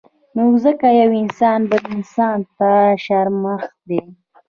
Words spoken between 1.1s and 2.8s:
انسان بل انسان ته